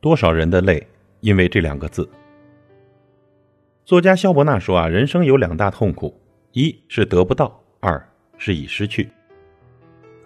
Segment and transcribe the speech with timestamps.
[0.00, 0.86] 多少人的泪
[1.20, 2.08] 因为这两个字。
[3.84, 6.20] 作家肖伯纳说啊，人生有两大痛苦，
[6.52, 8.04] 一是得不到，二
[8.36, 9.08] 是已失去。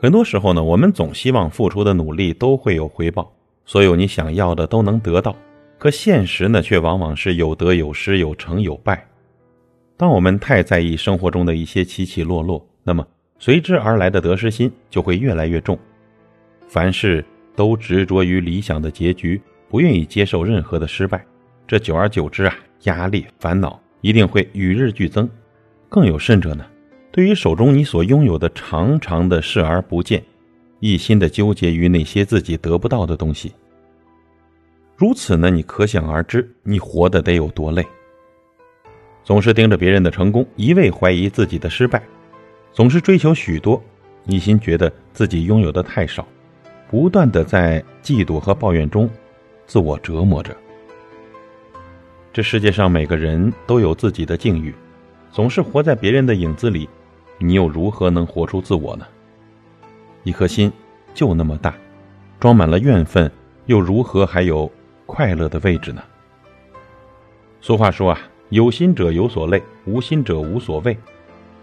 [0.01, 3.31] 很多时候呢，我们总希望付出的努力都会有回报，
[3.67, 5.37] 所有你想要的都能得到。
[5.79, 9.07] 可现实呢，却往往是有得有失，有成有败。
[9.97, 13.07] 当我们太在意生活中的一些起起落落，那么
[13.39, 15.79] 随之而来的得失心就会越来越重。
[16.67, 17.23] 凡事
[17.55, 21.25] 都执着于理想的结局，不愿意接受任何的失败，
[21.65, 25.31] 这久而久之啊，压力、烦恼一定会与日俱增。
[25.89, 26.67] 更有甚者呢？
[27.13, 30.21] 对于手中你所拥有的，常常的视而不见，
[30.81, 33.53] 一心的纠结于那些自己得不到的东西。
[34.97, 37.87] 如此呢，你可想而知，你活得得有多累。
[39.23, 42.03] 总是盯着别人的成功，一味怀疑自己的失败，
[42.73, 43.81] 总是追求许多，
[44.27, 46.27] 一心觉得自己拥有的太少，
[46.89, 49.09] 不断的在嫉妒和抱怨中
[49.71, 50.57] 自我折磨着。
[52.33, 54.75] 这世界上每个人都有自己的境遇，
[55.31, 56.89] 总是活在别人的影子里。
[57.39, 59.07] 你又如何能活出自我呢？
[60.25, 60.73] 一颗心
[61.15, 61.73] 就那么大，
[62.41, 63.31] 装满了怨愤，
[63.67, 64.69] 又如何还有
[65.07, 66.03] 快乐的位置呢？
[67.61, 68.19] 俗话说啊，
[68.49, 70.99] 有心者有所累，无心者无所谓。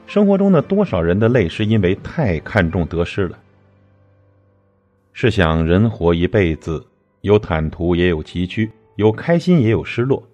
[0.06, 3.38] 生活中的多少人的累，是因为太看重得失了。
[5.12, 6.86] 试想，人活一辈子，
[7.28, 10.26] 有坦途也有崎岖，有开心也有失落。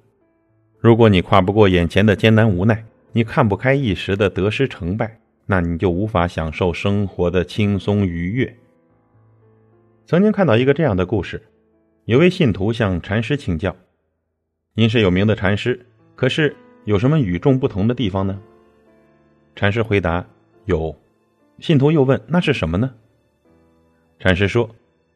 [0.79, 5.19] 如果你跨不过眼前的艰难无奈，你看不开一时的得失成败。
[5.45, 8.55] 那你就无法享受生活的轻松愉悦。
[10.05, 11.41] 曾经看到一个这样的故事，
[12.05, 13.75] 有位信徒向禅师请教
[14.73, 16.55] ：“您是有名的禅师，可是
[16.85, 18.39] 有什么与众不同的地方呢？”
[19.53, 20.25] 禅师回答
[20.63, 20.95] ：“有。”
[21.59, 22.93] 信徒又问：“那是什么呢？”
[24.19, 24.69] 禅师说：“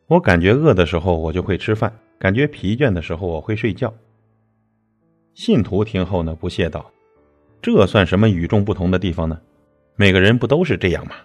[0.07, 3.93] 我感觉饿的时候，我就会吃饭；感觉疲倦的时候，我会睡觉。”
[5.35, 6.89] 信徒听后呢，不屑道
[7.61, 9.39] ：“这算什么与众不同的地方呢？”
[9.99, 11.15] 每个人不都是这样吗？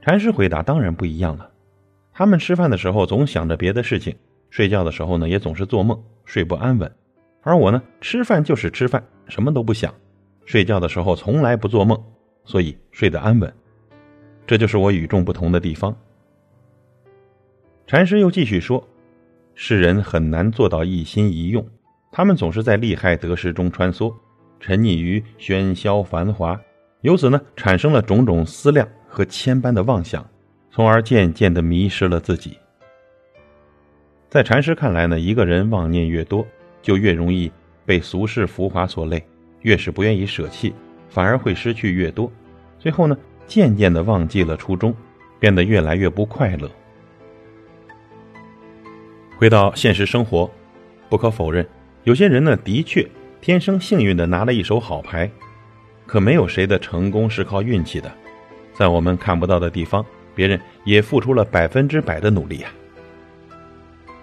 [0.00, 1.50] 禅师回答：“当然不一样了。
[2.12, 4.16] 他们吃饭的时候总想着别的事情，
[4.48, 6.90] 睡觉的时候呢也总是做梦，睡不安稳。
[7.42, 9.92] 而我呢，吃饭就是吃饭，什么都不想；
[10.46, 12.02] 睡觉的时候从来不做梦，
[12.44, 13.52] 所以睡得安稳。
[14.46, 15.94] 这就是我与众不同的地方。”
[17.86, 18.84] 禅师又继续说
[19.54, 21.64] ：“世人很难做到一心一用，
[22.10, 24.12] 他们总是在利害得失中穿梭，
[24.58, 26.60] 沉溺于喧嚣繁华。”
[27.02, 30.28] 由此呢，产生了种种思量和千般的妄想，
[30.72, 32.58] 从而渐渐的迷失了自己。
[34.28, 36.44] 在禅师看来呢，一个人妄念越多，
[36.82, 37.52] 就越容易
[37.84, 39.24] 被俗世浮华所累，
[39.60, 40.74] 越是不愿意舍弃，
[41.08, 42.32] 反而会失去越多，
[42.80, 44.92] 最后呢，渐渐的忘记了初衷，
[45.38, 46.68] 变得越来越不快乐。
[49.38, 50.50] 回到现实生活，
[51.10, 51.66] 不可否认，
[52.04, 53.06] 有些人呢，的确
[53.38, 55.30] 天生幸运的拿了一手好牌。
[56.06, 58.10] 可没有谁的成功是靠运气的，
[58.72, 60.02] 在我们看不到的地方，
[60.34, 62.68] 别人也付出了百分之百的努力呀。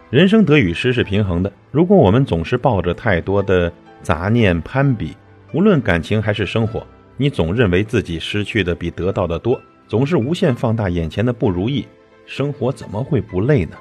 [0.09, 3.71] 人生得与失是平衡的，如果我们总是抱着太多的
[4.01, 5.15] 杂念攀比，
[5.53, 6.83] 无论感情还是生活，
[7.17, 11.85] 你总认为自己失去的比得到的多，总是无限放大眼前的不如意，
[12.25, 13.77] 生活怎么会不累呢？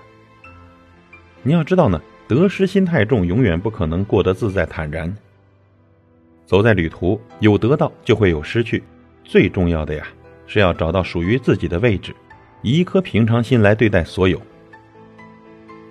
[1.43, 5.15] 你要知道呢，得失心太重，永远不可能过得自在坦然。
[6.47, 8.83] 走在旅途，有得到就会有失去。
[9.25, 10.07] 最重要的呀，
[10.47, 12.15] 是要找到属于自己的位置，
[12.63, 14.41] 以一颗平常心来对待所有。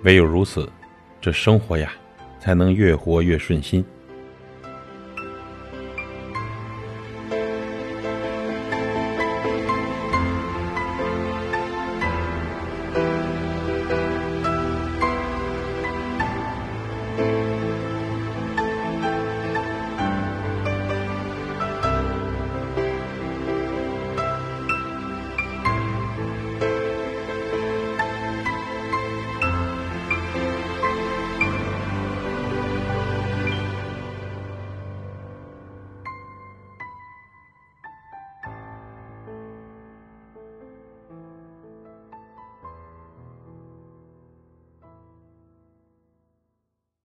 [0.04, 0.68] 唯有如此，
[1.20, 1.92] 这生活呀，
[2.40, 3.84] 才能越活越顺心。